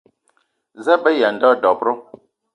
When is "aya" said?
1.13-1.27